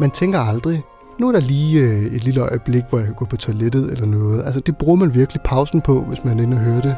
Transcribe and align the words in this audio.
Man 0.00 0.10
tænker 0.10 0.38
aldrig, 0.38 0.84
nu 1.18 1.28
er 1.28 1.32
der 1.32 1.40
lige 1.40 1.80
øh, 1.80 2.02
et 2.02 2.24
lille 2.24 2.40
øjeblik, 2.40 2.82
hvor 2.88 2.98
jeg 2.98 3.06
kan 3.06 3.14
gå 3.14 3.24
på 3.24 3.36
toilettet 3.36 3.92
eller 3.92 4.06
noget. 4.06 4.44
Altså 4.44 4.60
det 4.60 4.76
bruger 4.76 4.96
man 4.96 5.14
virkelig 5.14 5.42
pausen 5.44 5.80
på, 5.80 6.00
hvis 6.00 6.24
man 6.24 6.38
er 6.38 6.42
inde 6.42 6.56
og 6.56 6.60
hører 6.60 6.80
det. 6.80 6.96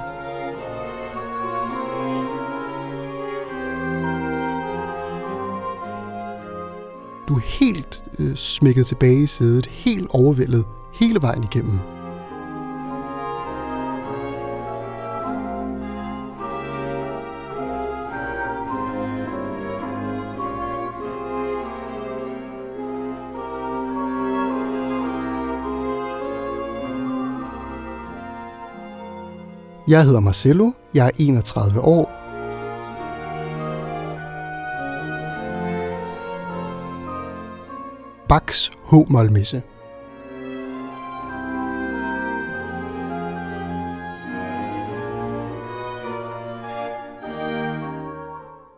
Du 7.29 7.35
er 7.35 7.59
helt 7.61 8.05
øh, 8.19 8.35
smækket 8.35 8.87
tilbage 8.87 9.23
i 9.23 9.27
sædet, 9.27 9.67
helt 9.67 10.07
overvældet, 10.11 10.65
hele 10.93 11.23
vejen 11.23 11.45
igennem. 11.45 11.79
Jeg 29.89 30.05
hedder 30.05 30.21
Marcelo, 30.21 30.71
jeg 30.95 31.07
er 31.07 31.11
31 31.19 31.81
år. 31.81 32.13
Baks 38.29 38.71
H-målmisse. 38.91 39.63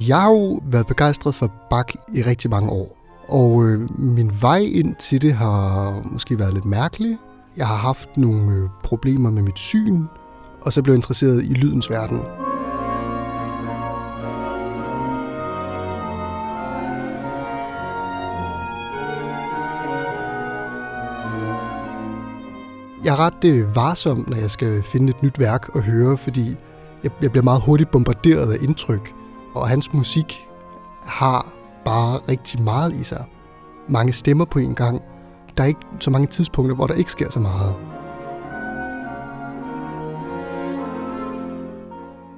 Jeg 0.08 0.20
har 0.20 0.30
jo 0.30 0.61
været 0.64 0.86
begejstret 0.86 1.34
for 1.34 1.52
Bach 1.70 1.96
i 2.14 2.22
rigtig 2.22 2.50
mange 2.50 2.70
år. 2.70 2.96
Og 3.28 3.64
øh, 3.64 4.00
min 4.00 4.33
vej 4.41 4.58
ind 4.58 4.94
til 4.96 5.22
det 5.22 5.34
har 5.34 6.00
måske 6.05 6.39
været 6.39 6.55
lidt 6.55 6.64
mærkelig. 6.64 7.18
Jeg 7.56 7.66
har 7.66 7.77
haft 7.77 8.16
nogle 8.16 8.52
øh, 8.52 8.68
problemer 8.83 9.30
med 9.30 9.42
mit 9.42 9.58
syn, 9.58 10.05
og 10.64 10.72
så 10.72 10.82
blev 10.82 10.94
interesseret 10.94 11.44
i 11.44 11.54
lydens 11.54 11.90
verden. 11.90 12.20
Jeg 23.04 23.12
er 23.12 23.20
ret 23.20 23.44
øh, 23.44 23.76
varsom, 23.76 24.24
når 24.28 24.36
jeg 24.36 24.50
skal 24.50 24.82
finde 24.82 25.10
et 25.10 25.22
nyt 25.22 25.38
værk 25.38 25.70
at 25.74 25.82
høre, 25.82 26.16
fordi 26.18 26.56
jeg, 27.02 27.10
jeg 27.22 27.30
bliver 27.30 27.44
meget 27.44 27.62
hurtigt 27.62 27.90
bombarderet 27.90 28.52
af 28.52 28.58
indtryk. 28.62 29.14
Og 29.54 29.68
hans 29.68 29.92
musik 29.92 30.48
har 31.02 31.52
bare 31.84 32.20
rigtig 32.28 32.62
meget 32.62 32.94
i 32.94 33.04
sig. 33.04 33.24
Mange 33.88 34.12
stemmer 34.12 34.44
på 34.44 34.58
en 34.58 34.74
gang. 34.74 35.02
Der 35.56 35.62
er 35.62 35.68
ikke 35.68 35.80
så 36.00 36.10
mange 36.10 36.26
tidspunkter, 36.26 36.74
hvor 36.76 36.86
der 36.86 36.94
ikke 36.94 37.10
sker 37.10 37.30
så 37.30 37.40
meget. 37.40 37.93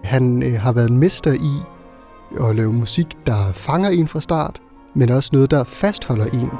Han 0.07 0.43
øh, 0.43 0.61
har 0.61 0.73
været 0.73 0.91
en 0.91 0.99
mester 0.99 1.33
i 1.33 1.63
at 2.49 2.57
lave 2.57 2.73
musik, 2.73 3.17
der 3.27 3.53
fanger 3.53 3.89
en 3.89 4.09
fra 4.09 4.21
start, 4.21 4.63
men 4.95 5.11
også 5.11 5.31
noget, 5.33 5.51
der 5.51 5.65
fastholder 5.65 6.25
en. 6.25 6.51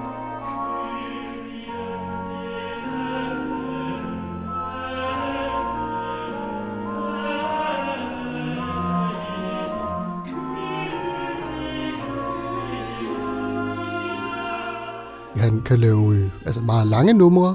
Han 15.37 15.63
kan 15.63 15.79
lave 15.79 16.17
øh, 16.17 16.31
altså 16.47 16.61
meget 16.61 16.87
lange 16.87 17.13
numre, 17.13 17.55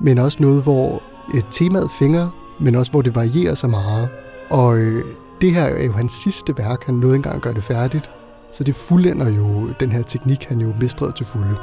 men 0.00 0.18
også 0.18 0.38
noget, 0.40 0.62
hvor 0.62 1.02
et 1.34 1.46
temaet 1.50 1.90
fænger, 1.98 2.28
men 2.60 2.74
også 2.74 2.90
hvor 2.90 3.02
det 3.02 3.14
varierer 3.14 3.54
så 3.54 3.66
meget. 3.66 4.08
Og 4.52 4.78
øh, 4.78 5.04
det 5.40 5.52
her 5.52 5.62
er 5.62 5.84
jo 5.84 5.92
hans 5.92 6.12
sidste 6.12 6.58
værk, 6.58 6.84
han 6.86 6.94
nåede 6.94 7.16
engang 7.16 7.36
at 7.36 7.42
gøre 7.42 7.54
det 7.54 7.64
færdigt. 7.64 8.10
Så 8.52 8.64
det 8.64 8.74
fuldender 8.74 9.30
jo 9.30 9.68
den 9.80 9.92
her 9.92 10.02
teknik, 10.02 10.44
han 10.44 10.60
jo 10.60 10.74
mestrede 10.80 11.12
til 11.12 11.26
fulde. 11.26 11.56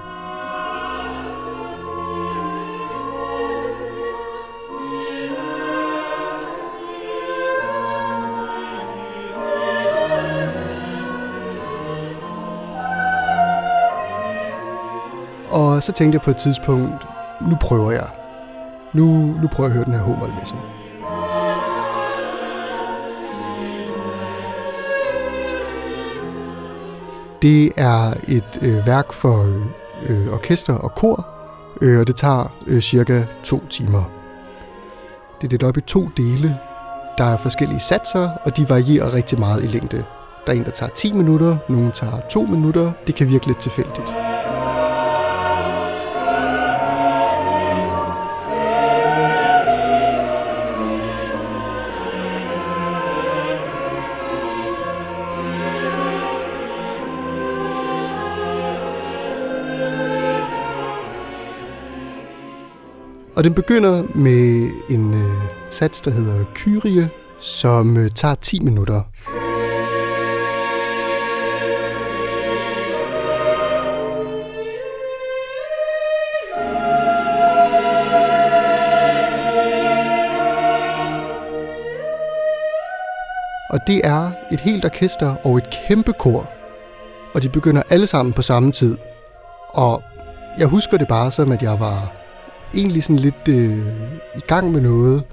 Og 15.52 15.84
så 15.84 15.92
tænkte 15.92 16.16
jeg 16.16 16.22
på 16.22 16.32
et 16.32 16.38
tidspunkt, 16.38 17.08
nu 17.42 17.58
prøver 17.62 17.92
jeg. 17.92 18.08
Nu, 18.94 19.06
nu 19.42 19.48
prøver 19.48 19.70
jeg 19.70 19.72
at 19.72 19.74
høre 19.74 19.86
den 19.86 19.94
her 19.94 20.16
H-målmesse. 20.16 20.79
Det 27.42 27.72
er 27.78 28.14
et 28.28 28.60
øh, 28.62 28.88
værk 28.88 29.14
for 29.14 29.46
øh, 30.08 30.34
orkester 30.34 30.74
og 30.74 30.96
kor, 30.96 31.28
øh, 31.82 32.00
og 32.00 32.08
det 32.08 32.16
tager 32.16 32.54
øh, 32.68 32.82
cirka 32.82 33.24
to 33.44 33.68
timer. 33.70 34.04
Det 35.42 35.48
er 35.48 35.50
delt 35.50 35.64
op 35.64 35.78
i 35.78 35.82
to 35.82 36.10
dele. 36.18 36.58
Der 37.18 37.24
er 37.24 37.38
forskellige 37.38 37.80
satser, 37.80 38.30
og 38.44 38.58
de 38.58 38.70
varierer 38.70 39.14
rigtig 39.14 39.40
meget 39.40 39.64
i 39.64 39.68
længde. 39.68 40.06
Der 40.46 40.54
er 40.54 40.58
en, 40.58 40.64
der 40.64 40.72
tager 40.72 40.92
10 40.96 41.14
minutter, 41.14 41.58
nogen 41.70 41.92
tager 41.92 42.20
2 42.30 42.42
minutter. 42.42 42.92
Det 43.08 43.16
kan 43.16 43.28
virke 43.28 43.48
lidt 43.48 43.60
tilfældigt. 43.60 44.29
Og 63.40 63.46
den 63.46 63.54
begynder 63.54 64.04
med 64.16 64.72
en 64.90 65.14
øh, 65.14 65.42
sats, 65.70 66.02
der 66.02 66.12
hedder 66.12 66.46
Kyrie, 66.56 67.10
som 67.40 67.98
øh, 67.98 68.12
tager 68.12 68.36
10 68.36 68.60
minutter. 68.60 69.02
Og 83.70 83.80
det 83.88 84.02
er 84.04 84.32
et 84.52 84.62
helt 84.62 84.86
orkester 84.86 85.36
og 85.44 85.58
et 85.58 85.70
kæmpe 85.88 86.14
kor. 86.14 86.50
Og 87.34 87.44
de 87.44 87.50
begynder 87.50 87.84
alle 87.90 88.08
sammen 88.08 88.34
på 88.34 88.42
samme 88.42 88.72
tid. 88.72 88.98
Og 89.70 90.04
jeg 90.58 90.68
husker 90.68 90.98
det 90.98 91.08
bare 91.08 91.32
som, 91.32 91.52
at 91.52 91.62
jeg 91.62 91.80
var 91.80 92.19
egentlig 92.76 93.04
sådan 93.04 93.20
lidt 93.20 93.48
øh, 93.50 93.78
i 94.36 94.40
gang 94.48 94.72
med 94.72 94.82
noget. 94.82 95.24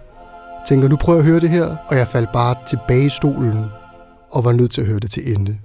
Tænker, 0.68 0.88
nu 0.88 0.96
prøver 0.96 1.18
jeg 1.18 1.24
at 1.26 1.30
høre 1.30 1.40
det 1.40 1.50
her, 1.50 1.76
og 1.86 1.96
jeg 1.96 2.08
faldt 2.08 2.32
bare 2.32 2.56
tilbage 2.66 3.06
i 3.06 3.08
stolen 3.08 3.64
og 4.30 4.44
var 4.44 4.52
nødt 4.52 4.70
til 4.70 4.80
at 4.80 4.86
høre 4.86 5.00
det 5.00 5.10
til 5.10 5.34
ende. 5.34 5.58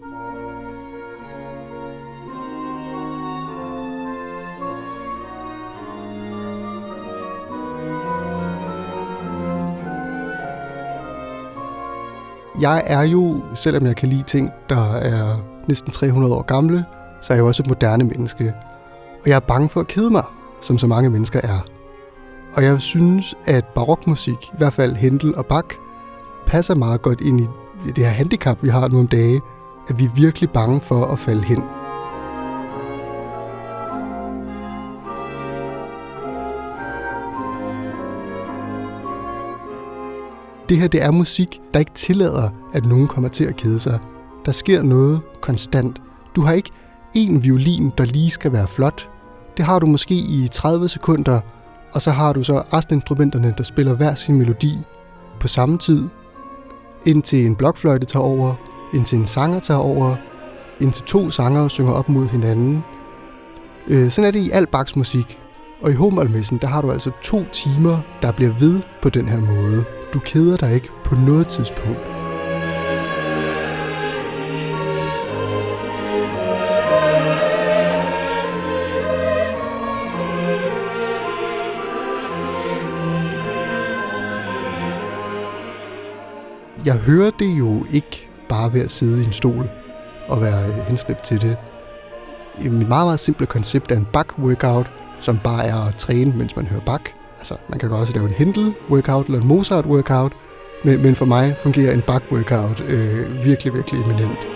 Jeg 12.62 12.84
er 12.86 13.02
jo, 13.02 13.42
selvom 13.56 13.86
jeg 13.86 13.96
kan 13.96 14.10
lide 14.10 14.24
ting, 14.24 14.52
der 14.70 14.94
er 14.94 15.46
næsten 15.68 15.92
300 15.92 16.36
år 16.36 16.42
gamle, 16.42 16.86
så 17.22 17.34
er 17.34 17.36
jeg 17.36 17.42
jo 17.42 17.48
også 17.48 17.64
et 17.64 17.68
moderne 17.68 18.04
menneske. 18.04 18.54
Og 19.24 19.30
jeg 19.30 19.36
er 19.36 19.40
bange 19.40 19.70
for 19.70 19.80
at 19.80 19.88
kede 19.88 20.10
mig 20.10 20.24
som 20.62 20.78
så 20.78 20.88
mange 20.88 21.10
mennesker 21.10 21.42
er. 21.44 21.60
Og 22.54 22.64
jeg 22.64 22.82
synes, 22.82 23.36
at 23.46 23.66
barokmusik, 23.66 24.50
i 24.54 24.58
hvert 24.58 24.74
fald 24.74 24.96
Händel 24.96 25.36
og 25.36 25.46
Bach, 25.46 25.68
passer 26.46 26.76
meget 26.76 27.02
godt 27.02 27.22
ind 27.22 27.42
i 27.42 27.48
det 27.86 27.98
her 27.98 28.12
handicap, 28.12 28.64
vi 28.64 28.70
har 28.70 28.88
nu 28.88 29.00
om 29.00 29.08
dage, 29.08 29.42
at 29.90 30.00
vi 30.00 30.06
er 30.06 30.16
virkelig 30.16 30.50
bange 30.50 30.82
for 30.82 31.06
at 31.06 31.20
falde 31.20 31.44
hen. 31.44 31.64
Det 40.70 40.80
her, 40.80 40.88
det 40.88 41.04
er 41.04 41.12
musik, 41.12 41.62
der 41.74 41.80
ikke 41.80 41.92
tillader, 41.94 42.50
at 42.74 42.86
nogen 42.86 43.08
kommer 43.08 43.30
til 43.30 43.44
at 43.44 43.56
kede 43.56 43.80
sig. 43.80 44.00
Der 44.46 44.52
sker 44.52 44.82
noget 44.82 45.22
konstant. 45.42 46.02
Du 46.36 46.42
har 46.42 46.54
ikke 46.54 46.72
en 47.16 47.44
violin, 47.44 47.92
der 47.98 48.06
lige 48.06 48.30
skal 48.30 48.54
være 48.54 48.68
flot, 48.68 49.11
det 49.62 49.68
har 49.68 49.80
du 49.80 49.86
måske 49.86 50.14
i 50.16 50.48
30 50.52 50.90
sekunder, 50.90 51.40
og 51.94 52.02
så 52.02 52.12
har 52.12 52.34
du 52.34 52.44
så 52.44 52.64
resten 52.74 52.94
af 52.94 52.98
instrumenterne, 52.98 53.54
der 53.58 53.64
spiller 53.64 53.94
hver 53.94 54.16
sin 54.16 54.38
melodi 54.38 54.78
på 55.40 55.48
samme 55.48 55.78
tid, 55.78 56.10
indtil 57.06 57.46
en 57.46 57.56
blokfløjte 57.56 58.06
tager 58.06 58.24
over, 58.24 58.56
indtil 58.94 59.18
en 59.20 59.26
sanger 59.26 59.60
tager 59.60 59.80
over, 59.80 60.16
indtil 60.80 61.04
to 61.04 61.30
sanger 61.30 61.68
synger 61.68 61.94
op 61.94 62.10
mod 62.10 62.28
hinanden. 62.28 62.84
Øh, 63.88 64.12
sådan 64.12 64.28
er 64.28 64.32
det 64.32 64.40
i 64.40 64.52
al 64.52 64.68
Bachs 64.68 64.96
musik. 64.96 65.38
Og 65.82 65.92
i 65.92 65.94
Homalmessen, 65.94 66.58
der 66.62 66.68
har 66.68 66.82
du 66.82 66.92
altså 66.92 67.12
to 67.24 67.44
timer, 67.52 68.00
der 68.22 68.32
bliver 68.32 68.52
ved 68.60 68.82
på 69.02 69.10
den 69.10 69.30
her 69.30 69.40
måde. 69.40 69.84
Du 70.14 70.20
keder 70.20 70.58
dig 70.58 70.74
ikke 70.74 70.90
på 71.06 71.16
noget 71.16 71.48
tidspunkt. 71.48 72.11
Jeg 86.86 86.96
hører 86.96 87.32
det 87.40 87.60
jo 87.60 87.86
ikke 87.92 88.30
bare 88.50 88.74
ved 88.74 88.82
at 88.82 88.92
sidde 88.92 89.22
i 89.22 89.26
en 89.26 89.32
stol 89.32 89.70
og 90.28 90.42
være 90.42 90.84
henslæbt 90.88 91.24
til 91.24 91.42
det. 91.42 91.58
Et 92.62 92.72
meget, 92.72 92.88
meget 92.88 93.20
simple 93.20 93.46
koncept 93.46 93.92
er 93.92 93.96
en 93.96 94.08
back-workout, 94.14 94.92
som 95.20 95.40
bare 95.44 95.66
er 95.66 95.76
at 95.76 95.96
træne, 95.96 96.34
mens 96.38 96.56
man 96.56 96.68
hører 96.68 96.82
back. 96.82 97.14
Altså, 97.38 97.56
man 97.70 97.80
kan 97.80 97.92
også 97.92 98.14
lave 98.14 98.28
en 98.28 98.34
Händel-workout 98.34 99.26
eller 99.26 99.42
en 99.42 99.48
Mozart-workout, 99.48 100.32
men, 100.84 101.02
men 101.02 101.16
for 101.16 101.26
mig 101.26 101.56
fungerer 101.64 101.94
en 101.94 102.02
back-workout 102.02 102.82
øh, 102.82 103.46
virkelig, 103.46 103.74
virkelig 103.74 104.02
eminent. 104.02 104.48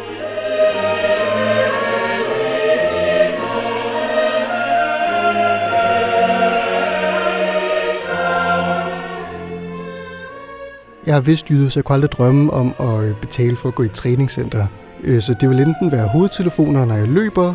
Jeg 11.07 11.15
er 11.17 11.21
vist 11.21 11.49
jyde, 11.49 11.71
så 11.71 11.79
jeg 11.79 11.85
kunne 11.85 11.93
aldrig 11.93 12.11
drømme 12.11 12.53
om 12.53 12.73
at 12.79 13.03
øh, 13.03 13.15
betale 13.21 13.55
for 13.55 13.69
at 13.69 13.75
gå 13.75 13.83
i 13.83 13.87
træningscenter. 13.87 14.67
Øh, 15.03 15.21
så 15.21 15.33
det 15.33 15.49
vil 15.49 15.59
enten 15.59 15.91
være 15.91 16.07
hovedtelefoner, 16.07 16.85
når 16.85 16.95
jeg 16.95 17.07
løber, 17.07 17.53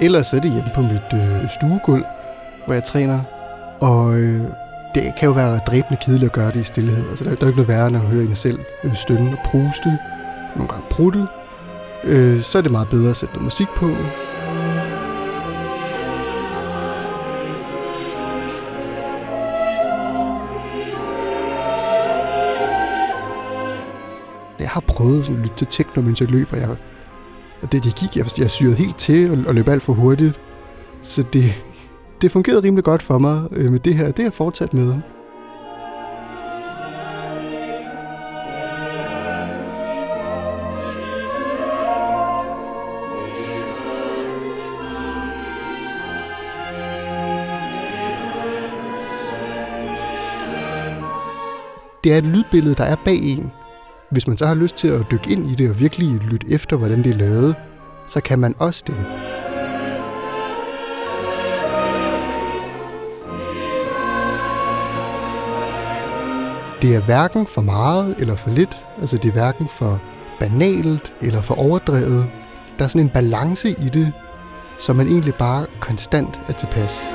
eller 0.00 0.22
så 0.22 0.36
er 0.36 0.40
det 0.40 0.52
hjemme 0.52 0.70
på 0.74 0.82
mit 0.82 1.12
øh, 1.14 1.48
stuegulv, 1.48 2.04
hvor 2.66 2.74
jeg 2.74 2.84
træner. 2.84 3.20
Og 3.80 4.14
øh, 4.14 4.40
det 4.94 5.12
kan 5.18 5.26
jo 5.26 5.32
være 5.32 5.60
dræbende 5.66 5.98
kedeligt 6.04 6.28
at 6.28 6.32
gøre 6.32 6.50
det 6.50 6.60
i 6.60 6.62
stillhed. 6.62 7.08
Altså, 7.10 7.24
der, 7.24 7.34
der 7.34 7.42
er 7.42 7.46
ikke 7.46 7.60
noget 7.60 7.68
værre, 7.68 7.86
end 7.86 7.96
at 7.96 8.02
høre 8.02 8.24
en 8.24 8.34
selv 8.34 8.58
øh, 8.84 8.94
stønne 8.94 9.30
og 9.30 9.38
pruste, 9.44 9.98
nogle 10.56 10.68
gange 10.68 10.86
prutte. 10.90 11.26
Øh, 12.04 12.40
så 12.40 12.58
er 12.58 12.62
det 12.62 12.70
meget 12.70 12.88
bedre 12.88 13.10
at 13.10 13.16
sætte 13.16 13.34
noget 13.34 13.44
musik 13.44 13.68
på. 13.76 13.90
Jeg 24.70 24.74
har 24.74 24.94
prøvet 24.94 25.24
sådan 25.24 25.36
at 25.36 25.42
lytte 25.42 25.56
til 25.56 25.66
techno, 25.66 26.02
mens 26.02 26.20
jeg 26.20 26.30
løber. 26.30 26.56
Jeg, 26.56 26.68
og 27.62 27.72
det, 27.72 27.84
det 27.84 27.94
gik, 27.94 28.16
jeg, 28.16 28.38
jeg 28.38 28.50
syrede 28.50 28.74
helt 28.74 28.98
til 28.98 29.30
og, 29.30 29.38
og 29.46 29.54
løb 29.54 29.68
alt 29.68 29.82
for 29.82 29.92
hurtigt. 29.92 30.40
Så 31.02 31.22
det, 31.32 31.64
det 32.22 32.32
fungerede 32.32 32.62
rimelig 32.62 32.84
godt 32.84 33.02
for 33.02 33.18
mig 33.18 33.48
øh, 33.52 33.72
med 33.72 33.80
det 33.80 33.94
her. 33.94 34.06
Det 34.06 34.16
har 34.18 34.24
jeg 34.24 34.32
fortsat 34.32 34.74
med. 34.74 34.94
Det 52.04 52.12
er 52.12 52.18
et 52.18 52.26
lydbillede, 52.26 52.74
der 52.74 52.84
er 52.84 52.96
bag 53.04 53.22
en. 53.22 53.52
Hvis 54.10 54.26
man 54.26 54.36
så 54.36 54.46
har 54.46 54.54
lyst 54.54 54.76
til 54.76 54.88
at 54.88 55.06
dykke 55.10 55.30
ind 55.32 55.50
i 55.50 55.54
det 55.54 55.70
og 55.70 55.78
virkelig 55.78 56.08
lytte 56.08 56.46
efter, 56.50 56.76
hvordan 56.76 57.04
det 57.04 57.12
er 57.12 57.16
lavet, 57.16 57.54
så 58.08 58.20
kan 58.20 58.38
man 58.38 58.54
også 58.58 58.84
det. 58.86 59.06
Det 66.82 66.96
er 66.96 67.00
hverken 67.00 67.46
for 67.46 67.62
meget 67.62 68.14
eller 68.18 68.36
for 68.36 68.50
lidt. 68.50 68.84
Altså 69.00 69.16
det 69.16 69.28
er 69.28 69.32
hverken 69.32 69.68
for 69.68 70.00
banalt 70.40 71.14
eller 71.20 71.42
for 71.42 71.54
overdrevet. 71.54 72.26
Der 72.78 72.84
er 72.84 72.88
sådan 72.88 73.06
en 73.06 73.10
balance 73.10 73.70
i 73.70 73.88
det, 73.94 74.12
som 74.78 74.96
man 74.96 75.06
egentlig 75.06 75.34
bare 75.34 75.66
konstant 75.80 76.40
er 76.48 76.52
tilpas. 76.52 77.10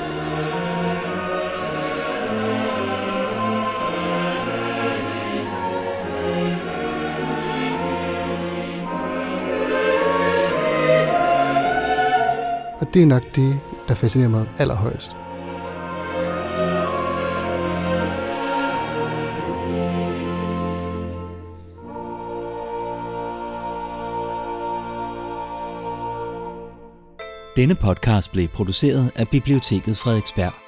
Det 12.95 13.01
er 13.01 13.05
nok 13.05 13.35
det, 13.35 13.59
der 13.87 13.95
fascinerer 13.95 14.29
mig 14.29 14.47
allerhøjst. 14.57 15.11
Denne 27.55 27.75
podcast 27.75 28.31
blev 28.31 28.47
produceret 28.47 29.11
af 29.15 29.29
Biblioteket 29.29 29.97
Frederiksberg. 29.97 30.64